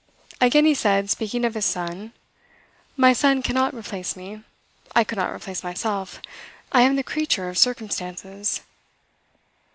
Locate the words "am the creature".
6.81-7.49